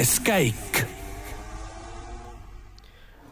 [0.00, 0.78] kuues käik.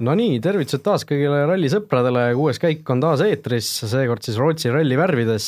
[0.05, 5.46] Nonii, tervitused taas kõigile rallisõpradele, kuues käik on taas eetris, seekord siis Rootsi ralli värvides.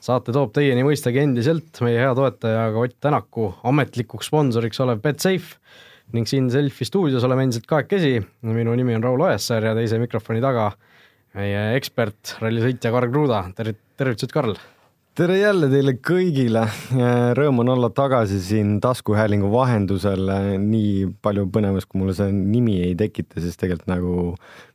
[0.00, 5.58] saate toob teieni mõistagi endiselt meie hea toetaja Ott Tänaku ametlikuks sponsoriks olev Betsafe
[6.16, 8.24] ning siin Selfi stuudios oleme endiselt kahekesi.
[8.42, 10.72] minu nimi on Raul Ojasäär ja teise mikrofoni taga
[11.34, 14.56] meie ekspert, rallisõitja Karl Kruda, tervit-, tervitused, Karl!
[15.18, 16.60] Tere jälle teile kõigile,
[17.34, 20.30] rõõm on olla tagasi siin taskuhäälingu vahendusel,
[20.62, 24.12] nii palju põnevust, kui mulle see nimi ei tekita, siis tegelikult nagu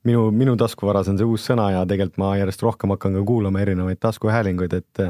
[0.10, 3.62] minu, minu taskuvaras on see uus sõna ja tegelikult ma järjest rohkem hakkan ka kuulama
[3.64, 5.04] erinevaid taskuhäälinguid, et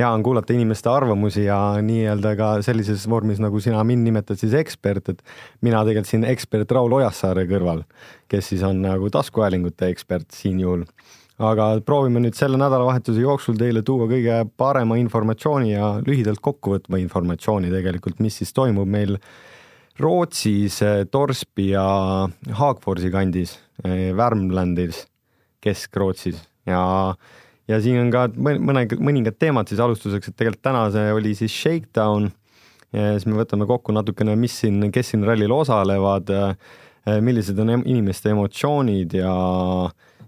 [0.00, 4.56] hea on kuulata inimeste arvamusi ja nii-öelda ka sellises vormis, nagu sina mind nimetad siis
[4.58, 5.22] ekspert, et
[5.62, 7.86] mina tegelikult siin ekspert Raul Ojassaare kõrval,
[8.26, 10.82] kes siis on nagu taskuhäälingute ekspert siin juhul.
[11.36, 17.72] Aga proovime nüüd selle nädalavahetuse jooksul teile tuua kõige parema informatsiooni ja lühidalt kokkuvõtva informatsiooni
[17.72, 19.18] tegelikult, mis siis toimub meil
[20.00, 21.84] Rootsis, Torsby ja
[22.58, 23.54] Haagforsi kandis,
[24.16, 25.06] Värmlandis,
[25.64, 26.40] Kesk-Rootsis.
[26.68, 27.14] Ja
[27.66, 31.54] ja siin on ka mõne, mõningad teemad siis alustuseks, et tegelikult täna see oli siis
[31.54, 32.28] Shakedown
[32.94, 36.30] ja siis me võtame kokku natukene, mis siin, kes siin rallil osalevad,
[37.22, 39.32] millised on inimeste emotsioonid ja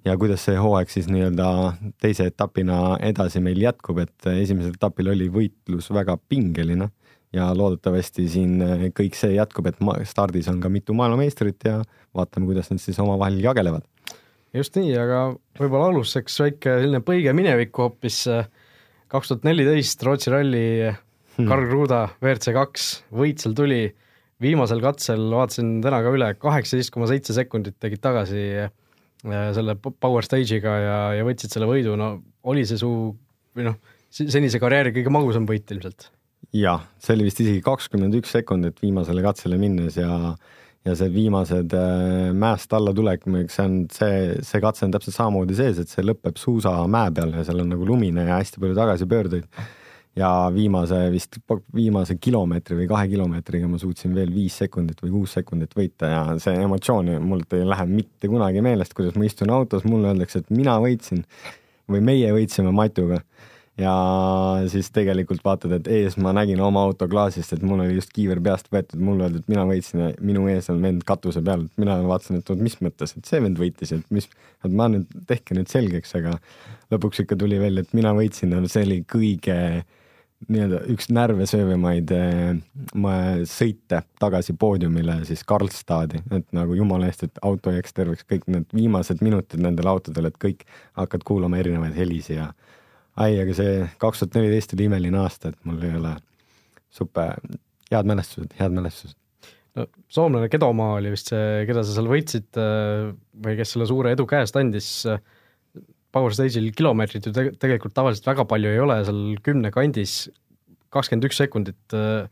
[0.05, 1.49] ja kuidas see hooaeg siis nii-öelda
[2.03, 6.91] teise etapina edasi meil jätkub, et esimesel etapil oli võitlus väga pingeline
[7.35, 8.63] ja loodetavasti siin
[8.97, 11.83] kõik see jätkub, et stardis on ka mitu maailmameistrit ja
[12.17, 13.85] vaatame, kuidas nad siis omavahel jagelevad
[14.57, 15.21] just nii, aga
[15.59, 18.25] võib-olla alustuseks väike selline põige minevikku hoopis.
[19.09, 21.47] kaks tuhat neliteist Rootsi ralli hmm.
[21.49, 23.83] Karl Kruda WRC kaks, võit seal tuli,
[24.41, 28.73] viimasel katsel vaatasin täna ka üle, kaheksateist koma seitse sekundit tegid tagasi äh,
[29.23, 32.13] selle power stage'iga ja, ja võtsid selle võidu, no
[32.49, 32.91] oli see su
[33.57, 33.81] või noh,
[34.11, 36.11] senise karjääri kõige magusam võit ilmselt?
[36.55, 40.37] jah, see oli vist isegi kakskümmend üks sekundit viimasele katsele minnes ja
[40.87, 45.57] ja see viimased äh, mäest alla tulek, see on see, see katse on täpselt samamoodi
[45.59, 49.49] sees, et see lõpeb suusamäe peal ja seal on nagu lumine ja hästi palju tagasipöördujaid.
[50.17, 51.39] Ja viimase vist,
[51.75, 56.23] viimase kilomeetri või kahe kilomeetriga ma suutsin veel viis sekundit või kuus sekundit võita ja
[56.43, 60.51] see emotsioon mult ei lähe mitte kunagi meelest, kuidas ma istun autos, mulle öeldakse, et
[60.55, 61.23] mina võitsin
[61.89, 63.23] või meie võitsime Matuga.
[63.79, 63.93] Ja
[64.67, 68.41] siis tegelikult vaatad, et ees ma nägin oma auto klaasist, et mul oli just kiiver
[68.43, 72.01] peast võetud, mulle öeldi, et mina võitsin ja minu ees on vend katuse peal, mina
[72.03, 74.27] vaatasin, et oot, mis mõttes, et see vend võitis, et mis,
[74.67, 76.35] et ma nüüd, tehke nüüd selgeks, aga
[76.91, 79.61] lõpuks ikka tuli välja, et mina võitsin ja see oli kõige
[80.47, 87.73] nii-öelda üks närvesöövimaid äh, sõite tagasi poodiumile siis Karlstadi, et nagu jumala eest, et auto
[87.75, 90.63] jääks terveks, kõik need viimased minutid nendel autodel, et kõik
[90.99, 92.53] hakkad kuulama erinevaid helisi ja
[93.19, 96.15] ai, aga see kaks tuhat neliteist oli imeline aasta, et mul ei ole
[96.95, 97.35] super,
[97.91, 99.19] head mälestused, head mälestused.
[99.75, 103.11] no soomlane Kedomaa oli vist see, keda sa seal võitsid äh,
[103.43, 104.93] või kes selle suure edu käest andis.
[106.15, 110.23] Power Stage'il kilomeetrit ju tegelikult tavaliselt väga palju ei ole, seal kümne kandis
[110.95, 111.81] kakskümmend üks sekundit.
[111.93, 112.29] Äh,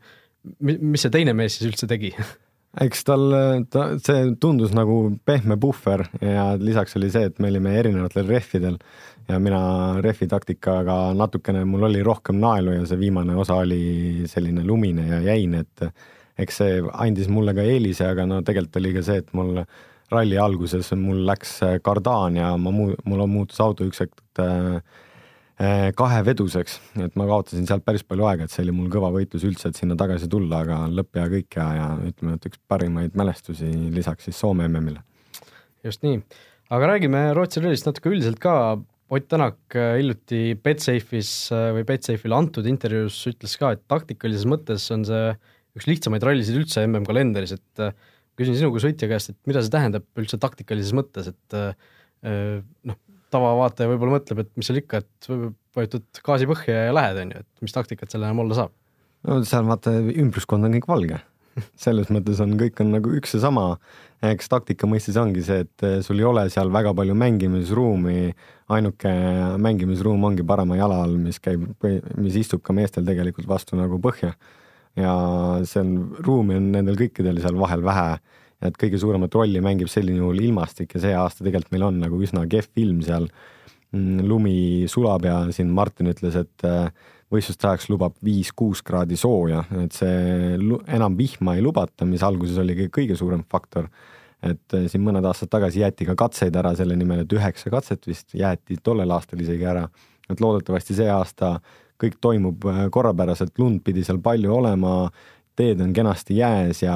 [0.63, 2.13] mis see teine mees siis üldse tegi
[2.85, 3.25] eks tal,
[3.73, 8.77] ta, see tundus nagu pehme puhver ja lisaks oli see, et me olime erinevatel rehvidel
[9.27, 9.61] ja mina
[10.03, 15.21] rehvi taktikaga natukene, mul oli rohkem naelu ja see viimane osa oli selline lumine ja
[15.31, 15.87] jäine, et
[16.45, 19.63] eks see andis mulle ka eelise, aga no tegelikult oli ka see, et mul
[20.11, 24.79] ralli alguses mul läks kardaan ja ma muu-, mul muutus auto üks hetk äh,
[25.57, 29.41] Eh, kaheveduseks, et ma kaotasin sealt päris palju aega, et see oli mul kõva võitlus
[29.47, 33.17] üldse, et sinna tagasi tulla, aga lõpp ja kõik ja, ja ütleme, et üks parimaid
[33.17, 35.01] mälestusi lisaks siis Soome MM-ile.
[35.87, 36.19] just nii,
[36.77, 38.53] aga räägime Rootsi rallist natuke üldiselt ka.
[39.07, 41.31] Ott Tänak hiljuti Betsafe'is
[41.73, 45.31] või Betsafe'ile antud intervjuus ütles ka, et taktikalises mõttes on see
[45.79, 47.87] üks lihtsamaid rallisid üldse MM kalendris, et
[48.37, 51.57] küsin sinu kui sõitja käest, et mida see tähendab üldse taktikalises mõttes, et
[52.23, 52.97] noh,
[53.33, 55.29] tavavaataja võib-olla mõtleb, et mis seal ikka, et
[55.77, 58.75] vajutad gaasi põhja ja lähed, on ju, et mis taktikat seal enam olla saab?
[59.27, 61.19] no seal vaata, ümbruskond on kõik valge
[61.83, 63.65] selles mõttes on, kõik on nagu üks ja sama.
[64.25, 68.31] eks taktika mõistes ongi see, et eh, sul ei ole seal väga palju mängimisruumi,
[68.73, 69.13] ainuke
[69.61, 71.67] mängimisruum ongi parema jala all, mis käib,
[72.17, 74.33] mis istub ka meestel tegelikult vastu nagu põhja.
[74.97, 75.13] Ja
[75.81, 75.93] on,
[76.25, 78.09] ruumi on nendel kõikidel seal vahel vähe
[78.65, 82.17] et kõige suuremat rolli mängib selline juhul ilmastik ja see aasta tegelikult meil on nagu
[82.23, 83.29] üsna kehv ilm seal.
[83.95, 84.57] Mm, lumi
[84.91, 86.89] sulab ja siin Martin ütles, et äh,
[87.31, 90.57] võistluste ajaks lubab viis-kuus kraadi sooja, et see
[90.91, 93.87] enam vihma ei lubata, mis alguses oli kõige suurem faktor.
[94.43, 98.05] et äh, siin mõned aastad tagasi jäeti ka katseid ära selle nimel, et üheksa katset
[98.07, 99.87] vist jäeti tollel aastal isegi ära.
[100.29, 101.59] et loodetavasti see aasta
[102.01, 104.97] kõik toimub äh, korrapäraselt, lund pidi seal palju olema
[105.57, 106.95] teed on kenasti jääs ja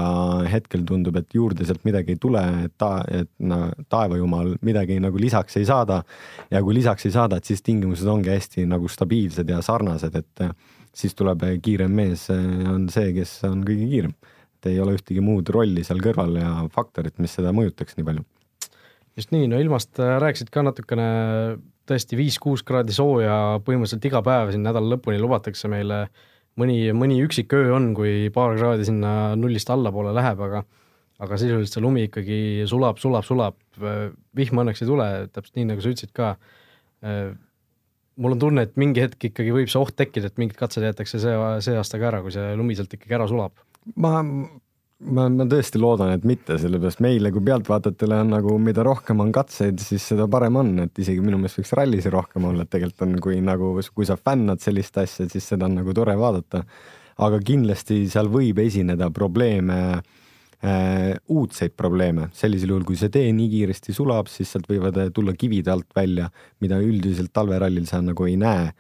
[0.52, 5.18] hetkel tundub, et juurde sealt midagi ei tule, et ta, et no, taevajumal midagi nagu
[5.22, 6.02] lisaks ei saada.
[6.52, 10.46] ja kui lisaks ei saada, et siis tingimused ongi hästi nagu stabiilsed ja sarnased, et
[10.94, 14.14] siis tuleb kiirem mees on see, kes on kõige kiirem.
[14.60, 18.26] et ei ole ühtegi muud rolli seal kõrval ja faktorit, mis seda mõjutaks nii palju.
[19.18, 21.08] just nii, no ilmast rääkisid ka natukene,
[21.92, 26.06] tõesti viis-kuus kraadi sooja põhimõtteliselt iga päev siin nädala lõpuni lubatakse meile
[26.60, 30.64] mõni, mõni üksik öö on, kui paar kraadi sinna nullist allapoole läheb, aga
[31.22, 32.40] aga sisuliselt see lumi ikkagi
[32.70, 33.58] sulab, sulab, sulab,
[34.38, 36.32] vihma õnneks ei tule, täpselt nii, nagu sa ütlesid ka.
[38.22, 41.22] mul on tunne, et mingi hetk ikkagi võib see oht tekkida, et mingid katsed jäetakse
[41.22, 43.54] see, see aasta ka ära, kui see lumi sealt ikkagi ära sulab.
[43.96, 44.22] ma
[45.10, 49.34] ma, ma tõesti loodan, et mitte, sellepärast meile kui pealtvaatajatele on nagu, mida rohkem on
[49.36, 53.06] katseid, siis seda parem on, et isegi minu meelest võiks rallisi rohkem olla, et tegelikult
[53.08, 56.66] on, kui nagu, kui sa fännad sellist asja, siis seda on nagu tore vaadata.
[57.22, 59.76] aga kindlasti seal võib esineda probleeme
[60.64, 65.34] äh,, uudseid probleeme, sellisel juhul, kui see tee nii kiiresti sulab, siis sealt võivad tulla
[65.34, 66.30] kivid alt välja,
[66.62, 68.72] mida üldiselt talverallil sa nagu ei näe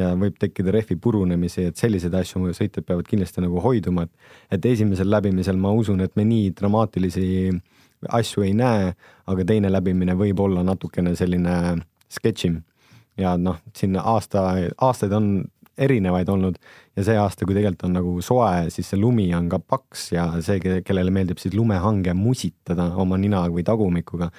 [0.00, 4.66] ja võib tekkida rehvi purunemisi, et selliseid asju sõitjad peavad kindlasti nagu hoiduma, et et
[4.72, 7.28] esimesel läbimisel ma usun, et me nii dramaatilisi
[8.08, 8.90] asju ei näe,
[9.28, 11.54] aga teine läbimine võib olla natukene selline
[12.10, 12.62] sketšim.
[13.20, 15.26] ja noh, siin aasta, aastaid on
[15.80, 16.56] erinevaid olnud
[16.96, 20.26] ja see aasta, kui tegelikult on nagu soe, siis see lumi on ka paks ja
[20.44, 24.30] see, kellele meeldib siis lumehange musitada oma nina või tagumikuga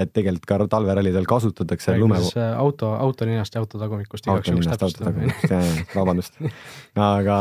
[0.00, 2.18] et tegelikult ka talverallidel kasutatakse lume.
[2.32, 5.62] Äh, auto, autoninast ja autotagumikust igaks juhuks täpsustada.
[5.94, 6.40] vabandust
[7.10, 7.38] aga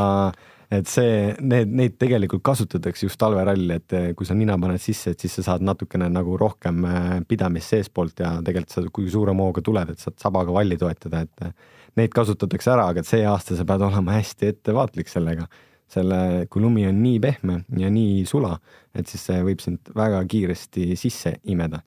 [0.69, 5.15] et see, need, neid tegelikult kasutatakse just talverallil, et äh, kui sa nina paned sisse,
[5.15, 9.47] et siis sa saad natukene nagu rohkem äh, pidamist seestpoolt ja tegelikult sa, kui suurema
[9.47, 13.65] hooga tuled, et saad sabaga valli toetada, et neid kasutatakse ära, aga see aasta sa
[13.67, 15.49] pead olema hästi ettevaatlik sellega.
[15.89, 18.51] selle, kui lumi on nii pehme ja nii sula,
[18.93, 21.79] et siis see võib sind väga kiiresti sisse imeda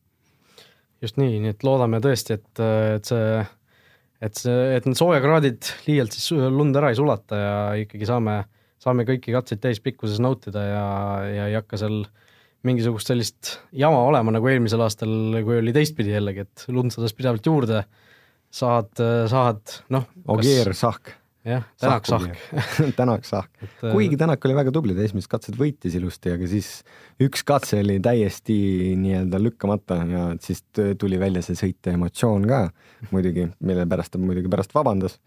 [1.02, 3.44] just nii, nii et loodame tõesti, et, et see,
[4.22, 8.42] et see, et need soojakraadid liialt siis lund ära ei sulata ja ikkagi saame,
[8.82, 10.84] saame kõiki katseid täispikkuses nautida ja,
[11.26, 12.04] ja ei hakka seal
[12.66, 15.10] mingisugust sellist jama olema, nagu eelmisel aastal,
[15.42, 17.82] kui oli teistpidi jällegi, et lund sadas pidevalt juurde,
[18.52, 18.92] saad,
[19.32, 20.06] saad noh.
[20.30, 22.36] Ogier Sahk jah, Tänak Sahk.
[22.96, 26.70] Tänak Sahk, äh, kuigi Tänak oli väga tubli, ta esimesed katsed võitis ilusti, aga siis
[27.22, 28.56] üks katse oli täiesti
[29.00, 32.64] nii-öelda lükkamata ja siis tuli välja see sõitja emotsioon ka
[33.10, 35.18] muidugi, mille pärast ta muidugi pärast vabandas.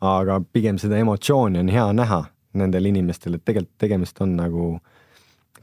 [0.00, 2.24] aga pigem seda emotsiooni on hea näha
[2.58, 4.97] nendel inimestel, et tegelikult tegemist on nagu äh,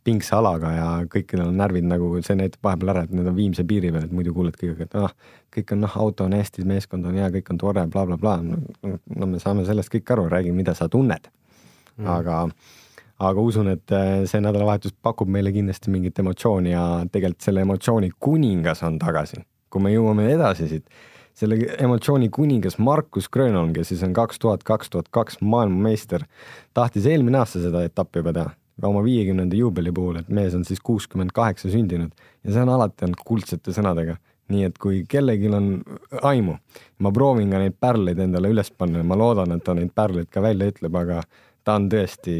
[0.06, 3.66] pingse alaga ja kõikidel on närvid nagu, see näitab vahepeal ära, et need on viimse
[3.68, 5.13] piiri peal, et muidu kuuled kõigega, et ah,
[5.54, 8.96] kõik on noh, auto on hästi, meeskond on hea, kõik on tore bla, bla, blablabla.
[9.16, 11.30] no me saame sellest kõik aru, räägi, mida sa tunned
[11.98, 12.10] mm..
[12.18, 12.44] aga,
[13.30, 18.12] aga usun, et äh, see nädalavahetus pakub meile kindlasti mingit emotsiooni ja tegelikult selle emotsiooni
[18.19, 19.42] kuningas on tagasi.
[19.74, 20.86] kui me jõuame edasi siit,
[21.36, 26.30] selle emotsiooni kuningas Markus Grönholm, kes siis on kaks tuhat, kaks tuhat kaks maailmameister,
[26.78, 30.81] tahtis eelmine aasta seda etappi juba teha oma viiekümnenda juubeli puhul, et mees on siis
[30.83, 32.12] kuuskümmend kaheksa sündinud
[32.44, 34.18] ja see on alati olnud kuldsete sõnadega.
[34.45, 35.69] nii et kui kellelgi on
[36.30, 36.54] aimu,
[37.01, 40.30] ma proovin ka neid pärleid endale üles panna ja ma loodan, et ta neid pärleid
[40.30, 41.24] ka välja ütleb, aga
[41.66, 42.36] ta on tõesti,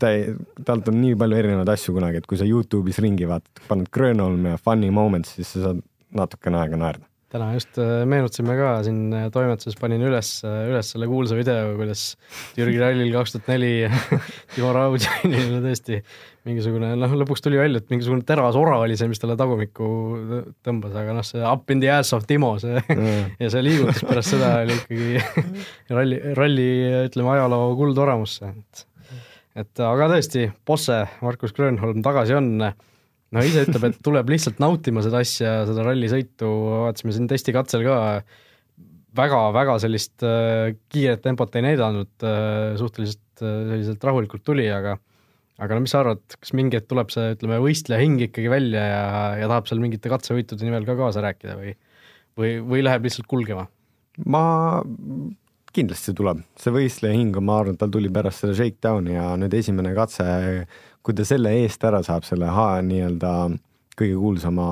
[0.00, 0.32] ta ei,
[0.66, 4.50] talt on nii palju erinevaid asju kunagi, et kui sa Youtube'is ringi vaatad, paned Grönholm
[4.50, 5.84] ja Funny Moments, siis sa saad
[6.18, 10.92] natukene aega naerda täna just äh, meenutasime ka siin äh, toimetuses, panin üles, äh, üles
[10.94, 12.14] selle kuulsa video, kuidas
[12.56, 13.72] Türgi rallil kaks tuhat neli
[14.54, 16.00] Timo Raudjanile tõesti
[16.48, 19.88] mingisugune, noh, lõpuks tuli välja, et mingisugune terasora oli see, mis talle tagumikku
[20.64, 23.34] tõmbas, aga noh, see up in the ass of Timo, see mm.
[23.42, 25.56] ja see liigutus pärast seda oli ikkagi
[25.98, 26.68] ralli, ralli,
[27.10, 28.86] ütleme, ajaloo kuldoramusse, et
[29.58, 32.52] et aga tõesti, Bosse, Markus Grönholm tagasi on
[33.34, 36.48] no ise ütleb, et tuleb lihtsalt nautima seda asja, seda rallisõitu,
[36.84, 37.98] vaatasime siin testikatsel ka,
[39.18, 44.98] väga-väga sellist äh, kiiret tempot ei näidanud äh,, suhteliselt äh, selliselt rahulikult tuli, aga
[45.58, 48.84] aga no mis sa arvad, kas mingi hetk tuleb see, ütleme, võistleja hing ikkagi välja
[48.84, 49.06] ja,
[49.40, 51.74] ja tahab seal mingite katsevõitude nimel ka kaasa rääkida või
[52.38, 53.66] või, või läheb lihtsalt kulgema?
[54.26, 54.42] ma
[55.78, 59.94] kindlasti tuleb, see võistleja hing, ma arvan, tal tuli pärast seda shakedown'i ja nüüd esimene
[59.96, 60.26] katse
[61.08, 63.32] kui ta selle eest ära saab, selle H nii-öelda
[63.98, 64.66] kõige kuulsama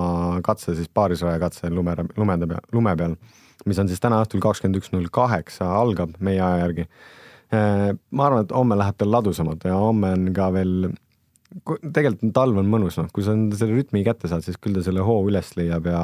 [0.45, 3.17] katse, siis paarisraja katse lume, lumede peal, lume peal,
[3.67, 6.87] mis on siis täna õhtul kakskümmend üks null kaheksa algab meie aja järgi.
[7.57, 10.91] Äh, ma arvan, et homme läheb tal ladusamalt ja homme on ka veel,
[11.81, 15.07] tegelikult talv on mõnus, noh, kui sa selle rütmi kätte saad, siis küll ta selle
[15.07, 16.03] hoo üles leiab ja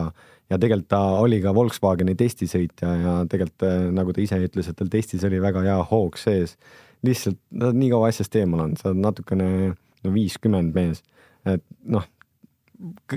[0.52, 4.78] ja tegelikult ta oli ka Volkswageni testisõitja ja tegelikult äh, nagu ta ise ütles, et
[4.78, 6.56] tal testis oli väga hea hoog sees.
[7.02, 11.02] Lihtsalt sa oled nii kaua asjast eemal olnud, sa oled natukene no viiskümmend mees,
[11.48, 12.04] et noh,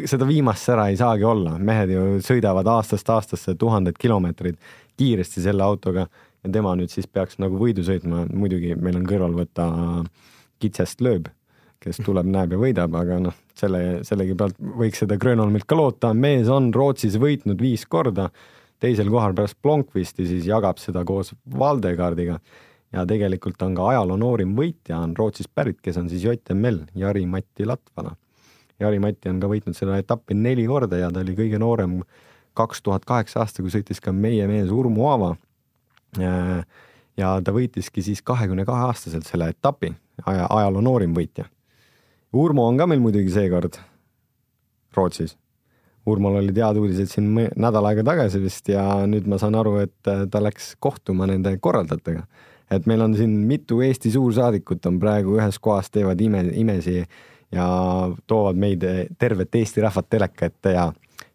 [0.06, 4.58] seda viimast sära ei saagi olla, mehed ju sõidavad aastast aastasse tuhandeid kilomeetreid
[4.98, 9.34] kiiresti selle autoga ja tema nüüd siis peaks nagu võidu sõitma, muidugi meil on kõrval
[9.38, 9.68] võtta
[10.62, 11.27] kitsest lööb,
[11.84, 16.13] kes tuleb, näeb ja võidab, aga noh, selle, sellegi pealt võiks seda Grönholmilt ka loota,
[16.13, 18.29] mees on Rootsis võitnud viis korda,
[18.82, 22.39] teisel kohal pärast Blomqvisti, siis jagab seda koos Valdegardiga
[22.96, 27.67] ja tegelikult on ka ajaloo noorim võitja on Rootsist pärit, kes on siis JML, Jari-Matti
[27.67, 28.15] Latvala.
[28.79, 32.01] Jari-Matti on ka võitnud seda etappi neli korda ja ta oli kõige noorem
[32.55, 35.36] kaks tuhat kaheksa aasta, kui sõitis ka meie mees Urmo Aava.
[37.20, 39.91] ja ta võitiski siis kahekümne kahe aastaselt selle etapi,
[40.25, 41.50] aja, ajaloo noorim võitja.
[42.36, 43.80] Urmo on ka meil muidugi seekord
[44.96, 45.38] Rootsis.
[46.06, 50.12] Urmol olid head uudised siin nädal aega tagasi vist ja nüüd ma saan aru, et
[50.32, 52.27] ta läks kohtuma nende korraldajatega
[52.72, 56.98] et meil on siin mitu Eesti suursaadikut on praegu ühes kohas, teevad ime, imesi
[57.54, 57.68] ja
[58.27, 58.86] toovad meid,
[59.20, 60.88] tervet Eesti rahvat teleka ette ja,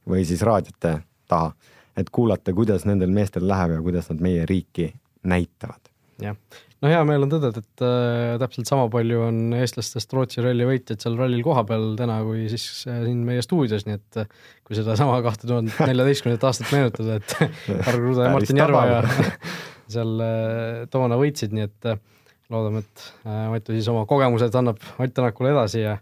[0.09, 0.97] või siis raadiote
[1.30, 1.52] taha,
[1.97, 4.90] et kuulata, kuidas nendel meestel läheb ja kuidas nad meie riiki
[5.23, 5.92] näitavad.
[6.23, 6.37] jah,
[6.81, 11.03] no hea meel on tõdeda, et äh, täpselt sama palju on eestlastest Rootsi ralli võitjaid
[11.03, 14.31] seal rallil kohapeal täna kui siis äh, siin meie stuudios, nii et äh,
[14.65, 17.37] kui sedasama kahte tuhat neljateistkümnendat aastat meenutada, et
[17.89, 19.03] Harri Kruda ja Martin Järva ja
[19.91, 21.99] seal äh, toona võitsid, nii et äh,
[22.51, 25.99] loodame, et äh, Matu siis oma kogemused annab Ott Tänakule edasi ja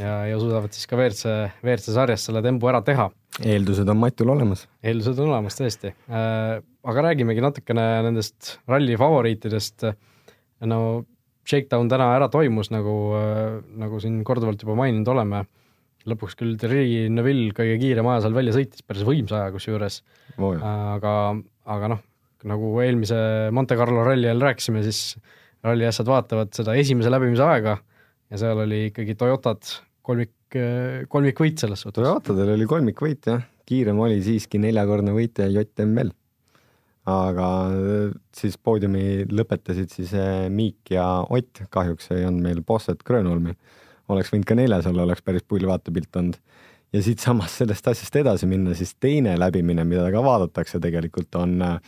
[0.00, 3.10] ja, ja suudavad siis ka WRC, WRC sarjas selle tembu ära teha.
[3.42, 4.66] eeldused on Matul olemas.
[4.82, 9.88] eeldused on olemas tõesti, aga räägimegi natukene nendest ralli favoriitidest.
[10.70, 10.78] No
[11.44, 12.94] Shakedown täna ära toimus, nagu,
[13.76, 15.44] nagu siin korduvalt juba maininud oleme.
[16.08, 20.02] lõpuks küll Thierry Neville kõige kiirem aja seal välja sõitis, päris võimsa aja kusjuures
[20.36, 20.56] oh,.
[20.60, 21.12] aga,
[21.64, 22.02] aga noh,
[22.44, 23.16] nagu eelmise
[23.56, 25.16] Monte Carlo ralli ajal rääkisime, siis
[25.64, 27.78] ralli asjad vaatavad seda esimese läbimise aega
[28.30, 29.64] ja seal oli ikkagi Toyotad
[30.04, 30.58] kolmik,
[31.08, 32.02] kolmikvõit selles suhtes.
[32.02, 36.12] Toyotadel oli kolmikvõit jah, kiirem oli siiski neljakordne võitja JML.
[37.10, 37.48] Aga
[38.36, 43.56] siis poodiumi lõpetasid siis eh, Miik ja Ott, kahjuks ei olnud meil Bosset Grönholmi.
[44.08, 46.40] oleks võinud ka neljas olla, oleks päris pull vaatepilt olnud.
[46.94, 51.78] Ja siitsamast sellest asjast edasi minna, siis teine läbimine, mida ka vaadatakse tegelikult on äh,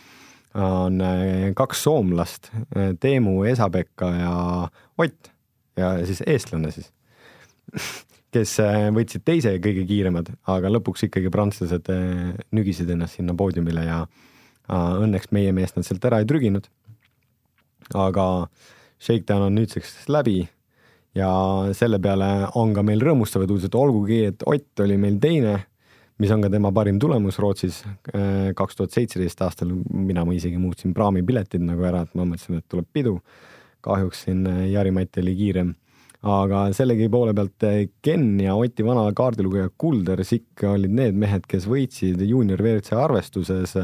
[0.57, 5.31] on äh, kaks soomlast, äh, Teemu Esa-Pekka ja Ott.
[5.77, 6.89] Ja siis eestlane siis,
[8.33, 11.91] kes äh, võtsid teise kõige kiiremad, aga lõpuks ikkagi prantslased
[12.55, 13.99] nügisid ennast sinna poodiumile ja
[14.69, 16.67] õnneks meie meest nad sealt ära ei trüginud.
[17.93, 18.47] aga
[18.99, 20.47] Shakedown on nüüdseks läbi
[21.15, 21.29] ja
[21.73, 25.59] selle peale on ka meil rõõmustavad uudised, olgugi et Ott oli meil teine
[26.17, 30.57] mis on ka tema parim tulemus Rootsis äh, kaks tuhat seitseteist aastal, mina ma isegi
[30.61, 33.19] muutsin praamipiletid nagu ära, et ma mõtlesin, et tuleb pidu.
[33.87, 35.67] kahjuks siin äh, Jari-Mati oli kiirem,
[36.27, 41.45] aga sellegi poole pealt äh, Ken ja Oti vana kaardilugeja Kulder Sikk olid need mehed,
[41.47, 43.77] kes võitsid juunior WRC arvestuses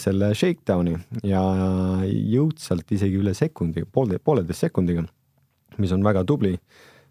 [0.00, 0.94] selle shakedowni
[1.28, 1.42] ja
[2.08, 5.02] jõudsalt isegi üle sekundi, poole, pooleteist sekundiga,
[5.76, 6.54] mis on väga tubli.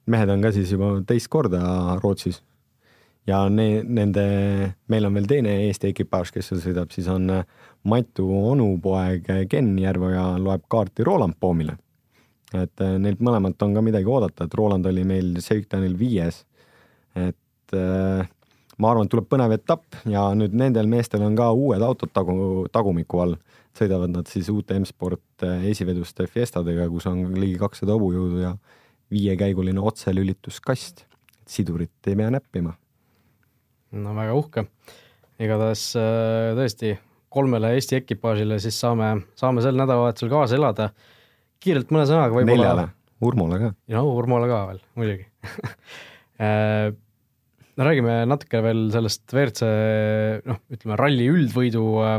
[0.07, 1.59] mehed on ka siis juba teist korda
[2.01, 2.41] Rootsis
[3.27, 4.25] ja ne-, nende,
[4.87, 7.43] meil on veel teine Eesti ekipaaž, kes seal sõidab, siis on äh,
[7.87, 11.77] Matu onupoeg Ken Järveoja loeb kaarti Roland Poomile.
[12.55, 16.45] et äh, neilt mõlemalt on ka midagi oodata, et Roland oli meil Shakedownil viies.
[17.15, 18.27] et äh,
[18.77, 22.65] ma arvan, et tuleb põnev etapp ja nüüd nendel meestel on ka uued autod tagu,
[22.71, 23.37] tagumiku all.
[23.77, 28.55] sõidavad nad siis uute M-sport esiveduste Fiestadega, kus on ligi kakssada hobujõudu ja
[29.13, 31.05] viiekäiguline otselülituskast.
[31.47, 32.73] sidurit ei pea näppima
[33.91, 34.65] no väga uhke.
[35.39, 36.95] igatahes äh, tõesti
[37.33, 40.89] kolmele Eesti ekipaažile siis saame, saame sel nädalavahetusel kaasa elada.
[41.63, 42.53] kiirelt mõne sõnaga võib-olla.
[42.53, 42.87] neljale,
[43.21, 43.73] Urmole ka.
[43.91, 45.27] ja Urmole ka veel, muidugi
[46.41, 46.93] äh,
[47.77, 49.67] no räägime natuke veel sellest WRC
[50.49, 52.17] noh, ütleme ralli üldvõidu äh,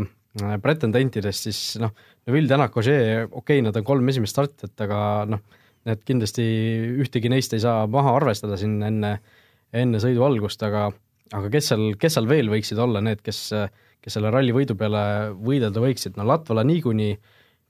[0.63, 1.95] pretendentidest, siis noh,
[2.29, 5.01] Neville, Tänak, Ogier, okei okay,, nad on kolm esimest startijat, aga
[5.33, 5.43] noh,
[5.89, 6.45] need kindlasti
[7.03, 9.17] ühtegi neist ei saa maha arvestada siin enne,
[9.75, 10.91] enne sõidu algust, aga
[11.37, 13.41] aga kes seal, kes seal veel võiksid olla need, kes,
[14.05, 15.03] kes selle ralli võidu peale
[15.37, 17.19] võidelda võiksid, no Latvala niikuinii,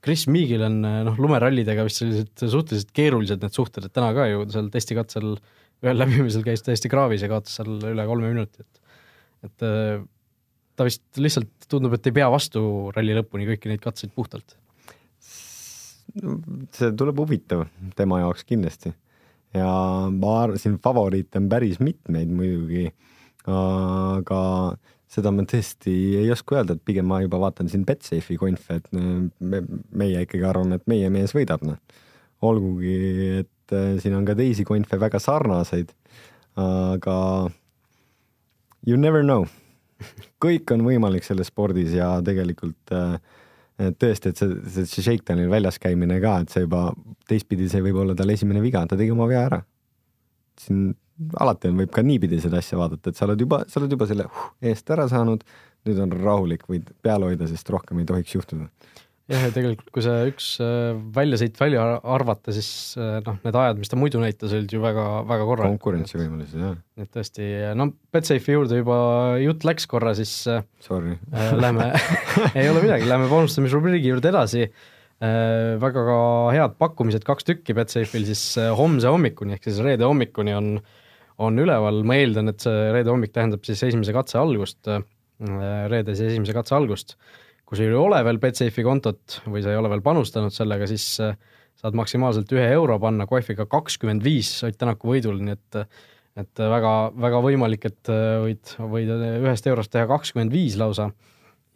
[0.04, 4.44] Chris Meagil on noh, lumerallidega vist sellised suhteliselt keerulised need suhted, et täna ka ju
[4.52, 5.32] seal testikatsel
[5.84, 8.86] ühel läbimisel käis täiesti kraavis ja kaotas seal üle kolme minuti, et
[9.48, 9.66] et
[10.78, 12.60] ta vist lihtsalt tundub, et ei pea vastu
[12.94, 14.56] ralli lõpuni kõiki neid katseid puhtalt.
[16.74, 17.66] see tuleb huvitav
[17.96, 18.94] tema jaoks kindlasti
[19.54, 19.68] ja
[20.10, 22.88] ma arvan, siin favoriite on päris mitmeid muidugi
[23.48, 24.40] aga
[25.08, 28.90] seda ma tõesti ei oska öelda, et pigem ma juba vaatan siin Betsafe'i konfe, et
[28.92, 29.62] me,
[29.96, 31.78] meie ikkagi arvame, et meie mees võidab, noh.
[32.44, 32.96] olgugi,
[33.40, 35.94] et äh, siin on ka teisi konfe väga sarnaseid,
[36.58, 37.16] aga
[38.86, 39.46] you never know.
[40.44, 43.18] kõik on võimalik selles spordis ja tegelikult äh,
[43.78, 46.88] tõesti, et see, see, see shakedown'il väljas käimine ka, et see juba
[47.30, 49.60] teistpidi, see võib olla tal esimene viga, ta tegi oma vea ära.
[50.58, 50.88] siin
[51.38, 54.06] alati on, võib ka niipidi seda asja vaadata, et sa oled juba, sa oled juba
[54.10, 55.44] selle uh, eest ära saanud,
[55.88, 58.68] nüüd on rahulik, võid peal hoida, sest rohkem ei tohiks juhtuda.
[59.28, 62.70] Jah, ja tegelikult, kui see üks äh, väljasõit välja arvata, siis
[63.00, 65.78] äh, noh, need ajad, mis ta muidu näitas, olid ju väga, väga korralikud.
[65.78, 66.76] konkurentsivõimelised, jah.
[67.00, 69.00] et tõesti, no Betsafe'i juurde juba
[69.42, 71.90] jutt läks korra, siis äh, Sorry äh, lähme
[72.58, 75.74] ei ole midagi, lähme panustamisrubriigi juurde edasi äh,.
[75.82, 76.22] väga ka
[76.54, 80.78] head pakkumised, kaks tükki Betsafe'il siis homse hommikuni ehk siis reede hommikuni on
[81.42, 85.04] on üleval, ma eeldan, et see reede hommik tähendab siis esimese katse algust, äh,
[85.92, 87.16] reedese esimese katse algust.
[87.68, 91.04] Kui sul ei ole veel Betsafe'i kontot või sa ei ole veel panustanud sellega, siis
[91.20, 91.36] äh,
[91.78, 95.82] saad maksimaalselt ühe euro panna kohviga kakskümmend viis Ott Tänaku võidul, nii et
[96.38, 101.10] et väga, väga võimalik, et äh, võid, võid ühest eurost teha kakskümmend viis lausa.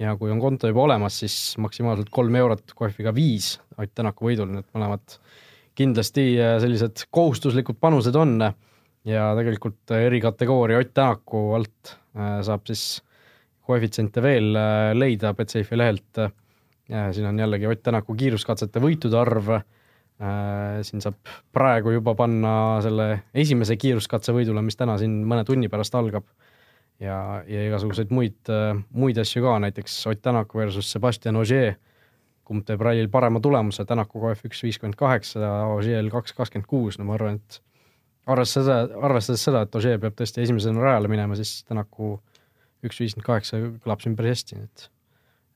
[0.00, 4.48] Ja kui on konto juba olemas, siis maksimaalselt kolm eurot kohviga viis Ott Tänaku võidul,
[4.50, 5.18] nii et mõlemad
[5.78, 6.24] kindlasti
[6.62, 8.38] sellised kohustuslikud panused on.
[9.08, 13.02] Ja tegelikult erikategooria Ott Tänaku alt äh, saab siis
[13.66, 16.22] koefitsiente veel äh, leida Betsafe'i lehelt.
[17.12, 19.52] siin on jällegi Ott Tänaku kiiruskatsete võitude arv.
[19.52, 21.18] Äh, siin saab
[21.52, 22.54] praegu juba panna
[22.84, 26.26] selle esimese kiiruskatse võidule, mis täna siin mõne tunni pärast algab.
[27.00, 28.50] ja, ja igasuguseid muid,
[28.90, 31.74] muid asju ka, näiteks Ott Tänak versus Sebastian Ogier.
[32.44, 35.40] kumb teeb rallil parema tulemuse, Tänaku KF üks viiskümmend kaheksa,
[35.72, 37.62] Ogier'l kaks kakskümmend kuus, no ma arvan, et
[38.26, 42.16] arvestades seda, arvestades seda, et Ožee peab tõesti esimesena rajale minema, siis Tänaku
[42.86, 44.88] üks viiskümmend kaheksa kõlab siin päris hästi, et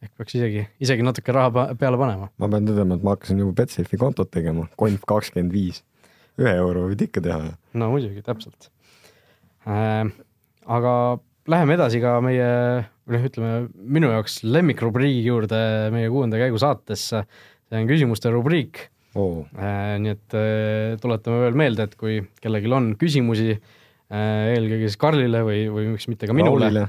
[0.04, 2.30] ehk peaks isegi, isegi natuke raha peale panema.
[2.38, 5.83] ma pean tõdema, et ma hakkasin juba Betsafe'i kontot tegema, konf kakskümmend viis.
[6.40, 7.55] ühe euro võid ikka teha.
[7.74, 8.70] no muidugi, täpselt
[9.66, 10.05] äh,.
[10.66, 10.92] aga
[11.51, 12.51] läheme edasi ka meie,
[13.07, 15.62] noh, ütleme minu jaoks lemmikrubriigi juurde
[15.94, 17.09] meie kuuenda käigu saates.
[17.11, 18.87] see on küsimuste rubriik
[19.18, 19.42] oh..
[20.03, 25.42] nii et äh, tuletame veel meelde, et kui kellelgi on küsimusi, äh, eelkõige siis Karlile
[25.46, 26.88] või, või miks mitte ka minule,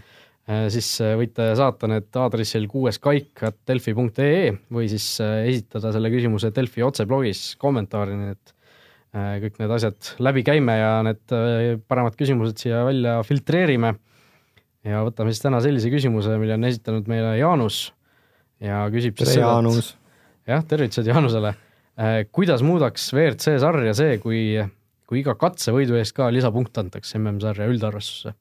[0.72, 8.54] siis võite saata need aadressil kuueskaik.delfi.ee või siis esitada selle küsimuse Delfi otseblogis kommentaarina, et
[9.44, 11.36] kõik need asjad läbi käime ja need
[11.90, 13.94] paremad küsimused siia välja filtreerime.
[14.88, 17.92] ja võtame siis täna sellise küsimuse, mille on esitanud meile Jaanus
[18.64, 19.96] ja küsib siis tere, Jaanus!
[20.48, 21.58] jah, tervitused Jaanusele
[21.98, 24.42] Äh, kuidas muudaks WRC sarja see, kui,
[25.10, 28.36] kui iga katsevõidu eest ka lisapunkt antakse MM-sarja üldarvestusse?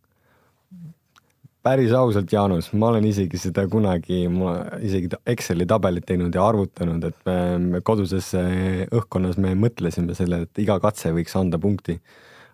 [1.66, 7.02] Päris ausalt, Jaanus, ma olen isegi seda kunagi, ma isegi Exceli tabelit teinud ja arvutanud,
[7.08, 11.98] et me, me koduses õhkkonnas me mõtlesime selle, et iga katse võiks anda punkti.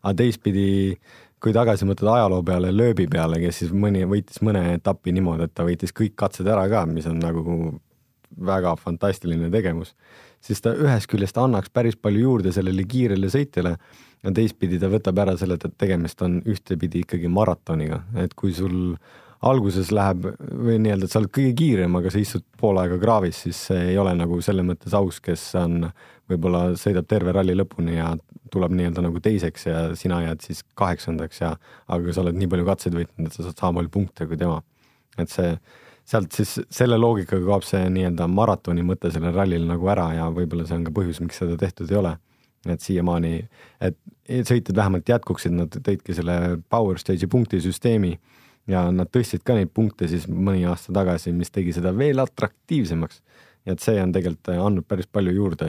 [0.02, 0.96] aga teistpidi,
[1.42, 5.54] kui tagasi mõtled ajaloo peale, lööbi peale, kes siis mõni, võitis mõne etapi niimoodi, et
[5.54, 7.44] ta võitis kõik katsed ära ka, mis on nagu
[8.32, 9.92] väga fantastiline tegevus
[10.42, 13.76] siis ta ühest küljest annaks päris palju juurde sellele kiirele sõitjale
[14.22, 18.96] ja teistpidi ta võtab ära selle, et tegemist on ühtepidi ikkagi maratoniga, et kui sul
[19.42, 23.40] alguses läheb või nii-öelda, et sa oled kõige kiirem, aga sa istud pool aega kraavis,
[23.46, 25.88] siis see ei ole nagu selles mõttes aus, kes on,
[26.30, 28.12] võib-olla sõidab terve ralli lõpuni ja
[28.52, 31.56] tuleb nii-öelda nagu teiseks ja sina jääd siis kaheksandaks ja,
[31.90, 34.60] aga sa oled nii palju katseid võitnud, et sa saad sama palju punkte kui tema.
[35.18, 35.56] et see
[36.12, 40.66] sealt siis selle loogikaga kaob see nii-öelda maratoni mõte sellel rallil nagu ära ja võib-olla
[40.68, 42.16] see on ka põhjus, miks seda tehtud ei ole.
[42.70, 43.32] et siiamaani,
[43.82, 43.96] et
[44.46, 46.36] sõitjad vähemalt jätkuksid, nad tõidki selle
[46.70, 48.12] Power Stage'i punktisüsteemi
[48.70, 53.22] ja nad tõstsid ka neid punkte siis mõni aasta tagasi, mis tegi seda veel atraktiivsemaks.
[53.66, 55.66] et see on tegelikult andnud päris palju juurde,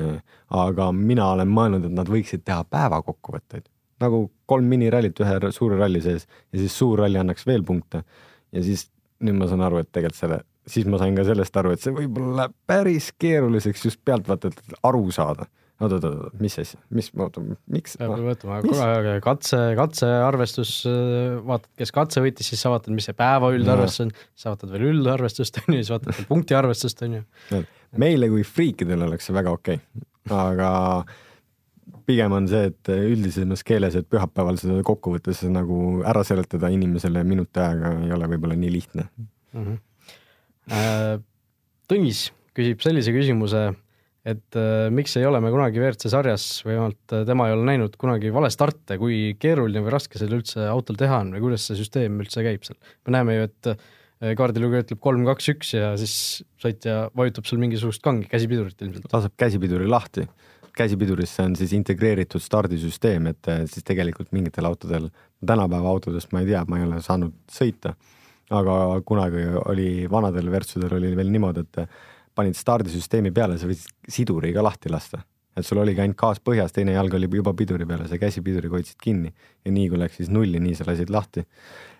[0.50, 3.70] aga mina olen mõelnud, et nad võiksid teha päevakokkuvõtteid
[4.04, 8.04] nagu kolm minirallit ühe suure ralli sees ja siis suur ralli annaks veel punkte
[8.52, 8.90] ja siis
[9.24, 11.96] nüüd ma saan aru, et tegelikult selle, siis ma sain ka sellest aru, et see
[11.96, 15.50] võib-olla läheb päris keeruliseks just pealtvaatajatelt aru saada.
[15.82, 17.42] Oot, oot, oot, mis asja, mis, oota,
[17.74, 17.98] miks?
[18.00, 20.76] peab võtma kogu aeg katse, katsearvestus,
[21.44, 24.72] vaatad, kes katse võitis, siis sa vaatad, mis see päeva üldarvestus on, siis sa vaatad
[24.76, 27.64] veel üldarvestust, on ju, siis vaatad veel punktiarvestust, on ju.
[28.00, 29.82] meile kui friikidele oleks see väga okei.
[29.82, 30.08] Okay.,
[30.38, 30.70] aga
[32.08, 37.62] pigem on see, et üldisemas keeles, et pühapäeval seda kokkuvõttes nagu ära seletada inimesele minuti
[37.64, 39.64] ajaga ei ole võib-olla nii lihtne mm.
[39.64, 41.24] -hmm.
[41.92, 43.64] Tõnis küsib sellise küsimuse,
[44.24, 47.66] et äh, miks ei ole me kunagi WRC sarjas või vähemalt äh, tema ei ole
[47.68, 51.82] näinud kunagi valestarte, kui keeruline või raske seda üldse autol teha on või kuidas see
[51.82, 52.80] süsteem üldse käib seal?
[53.04, 53.74] me näeme ju, et
[54.40, 56.16] kaardilugeja ütleb kolm, kaks, üks ja siis
[56.62, 59.10] sõitja vajutab seal mingisugust kangi käsipidurit ilmselt.
[59.12, 60.28] laseb käsipiduri lahti.
[60.78, 65.10] Käsipidurisse on siis integreeritud stardisüsteem, et eh, siis tegelikult mingitel autodel,
[65.46, 67.94] tänapäeva autodest ma ei tea, ma ei ole saanud sõita,
[68.54, 72.02] aga kunagi oli vanadel Vertsudel oli veel niimoodi, et
[72.34, 75.22] panid stardisüsteemi peale, sa võisid siduri ka lahti lasta
[75.58, 78.78] et sul oligi ainult gaas põhjas, teine jalg oli juba piduri peal ja sa käsipiduriga
[78.78, 81.44] hoidsid kinni ja nii kui läks siis nulli, nii sa lasid lahti.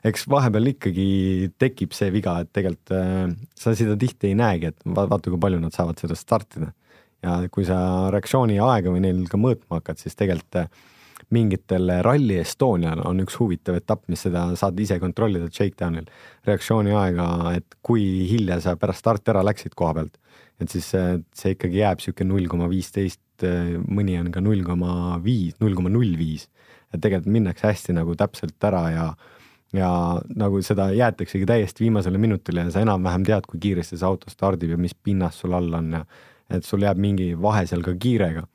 [0.04, 1.08] eks vahepeal ikkagi
[1.62, 5.42] tekib see viga, et tegelikult äh, sa seda tihti ei näegi, et va vaata, kui
[5.46, 6.74] palju nad saavad sellest startida.
[7.24, 7.78] Ja kui sa
[8.14, 10.68] reaktsiooni aega või neil ka mõõtma hakkad, siis tegelikult äh,
[11.34, 16.08] mingitel Rally Estonial on üks huvitav etapp, mis seda saad ise kontrollida Shakedownil,
[16.48, 20.20] reaktsiooni aega, et kui hilja sa pärast starti ära läksid koha pealt.
[20.62, 23.46] et siis see, see ikkagi jääb niisugune null koma viisteist
[23.90, 26.48] mõni on ka null koma viis, null koma null viis.
[26.94, 29.08] et tegelikult minnakse hästi nagu täpselt ära ja,
[29.74, 29.90] ja
[30.36, 34.76] nagu seda jäetaksegi täiesti viimasele minutile ja sa enam-vähem tead, kui kiiresti see auto stardib
[34.76, 36.06] ja mis pinnas sul all on ja
[36.50, 38.48] et sul jääb mingi vahe seal ka kiirega.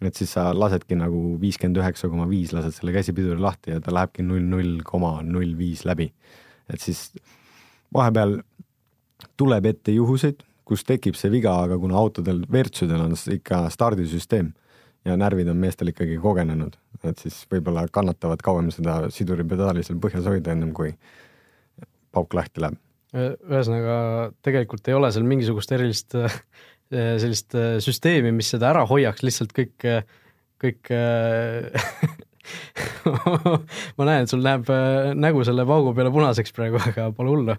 [0.00, 3.94] et siis sa lasedki nagu viiskümmend üheksa koma viis lased selle käsipiduri lahti ja ta
[3.94, 6.12] lähebki null null koma null viis läbi.
[6.72, 7.12] et siis
[7.94, 8.40] vahepeal
[9.36, 14.52] tuleb ette juhuseid, kus tekib see viga, aga kuna autodel, Vertsudel on ikka stardisüsteem
[15.06, 16.74] ja närvid on meestel ikkagi kogenenud,
[17.06, 20.92] et siis võib-olla kannatavad kauem seda siduripedaali seal põhjas hoida, ennem kui
[22.12, 22.80] pauk lahti läheb.
[23.16, 26.16] ühesõnaga, tegelikult ei ole seal mingisugust erilist
[26.92, 29.76] sellist äh, süsteemi, mis seda ära hoiaks, lihtsalt kõik,
[30.62, 30.82] kõik
[33.96, 34.64] ma näen, et sul läheb
[35.18, 37.54] nägu selle paugu peale punaseks praegu, aga pole hullu.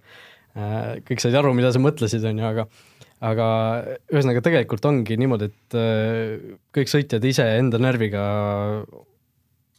[1.08, 2.64] kõik said aru, mida sa mõtlesid, on ju, aga
[3.26, 3.48] aga
[4.12, 8.24] ühesõnaga, tegelikult ongi niimoodi, et äh, kõik sõitjad ise enda närviga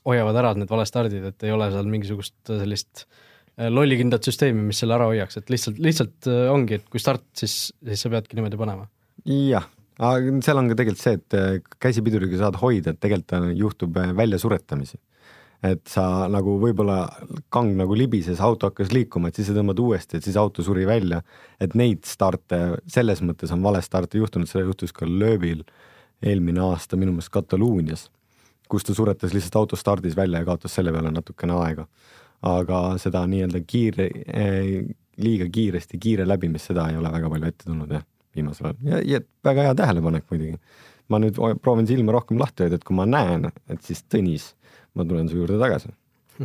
[0.09, 4.97] hoiavad ära need valestardid, et ei ole seal mingisugust sellist äh, lollikindlat süsteemi, mis selle
[4.99, 8.61] ära hoiaks, et lihtsalt, lihtsalt äh, ongi, et kui start, siis, siis sa peadki niimoodi
[8.61, 8.89] panema.
[9.25, 9.67] Jah,
[9.99, 14.99] aga seal on ka tegelikult see, et käsipiduriga saad hoida, et tegelikult juhtub väljasuretamisi
[15.65, 17.01] et sa nagu võib-olla
[17.51, 20.87] kang nagu libises, auto hakkas liikuma, et siis sa tõmbad uuesti, et siis auto suri
[20.87, 21.23] välja.
[21.61, 25.65] et neid starte, selles mõttes on vale starte juhtunud, seda juhtus ka Lööbil
[26.23, 28.09] eelmine aasta minu meelest Katalonias,
[28.69, 31.87] kus ta suretas lihtsalt auto stardis välja ja kaotas selle peale natukene aega.
[32.43, 34.87] aga seda nii-öelda kiire eh,,
[35.19, 38.05] liiga kiiresti kiire läbimist, seda ei ole väga palju ette tulnud jah,
[38.39, 40.59] viimasel ajal ja, ja väga hea tähelepanek muidugi.
[41.09, 44.53] ma nüüd proovin silma rohkem lahti hoida, et kui ma näen, et siis Tõnis
[44.97, 45.93] ma tulen su juurde tagasi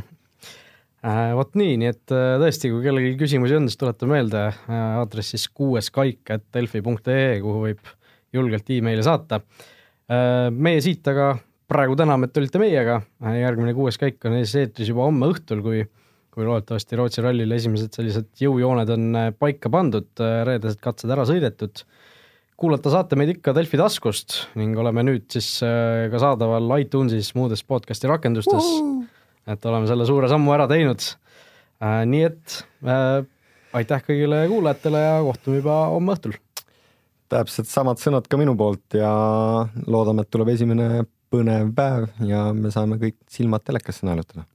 [1.08, 4.84] äh, vot nii, nii et äh, tõesti, kui kellelgi küsimusi on, siis tuleta meelde äh,
[5.02, 7.96] aadress siis kuueskaik.delfi.ee, kuhu võib
[8.34, 9.44] julgelt emaili saata.
[10.50, 11.36] meie siit aga
[11.70, 12.96] praegu täname, et olite meiega,
[13.38, 15.84] järgmine kuues käik on ees eetris juba homme õhtul, kui
[16.34, 21.86] kui loodetavasti Rootsi rallil esimesed sellised jõujooned on paika pandud, reedesed katsed ära sõidetud
[22.60, 27.64] kuulata saate meid ikka Delfi taskust ning oleme nüüd siis äh, ka saadaval iTunesis, muudes
[27.68, 28.70] podcast'i rakendustes.
[29.50, 31.04] et oleme selle suure sammu ära teinud.
[31.84, 33.26] Äh, nii et äh,
[33.76, 36.38] aitäh kõigile kuulajatele ja kohtume juba homme õhtul.
[37.34, 39.12] täpselt samad sõnad ka minu poolt ja
[39.88, 44.46] loodame, et tuleb esimene põnev päev ja me saame kõik silmad telekasse naelutada.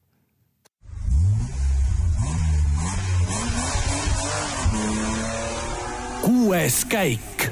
[6.48, 7.47] Kuues käik